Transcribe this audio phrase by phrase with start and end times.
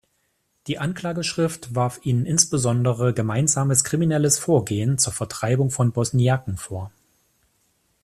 [0.65, 6.91] Die Anklageschrift warf ihnen insbesondere „gemeinsames kriminelles Vorgehen“ zur Vertreibung von Bosniaken vor.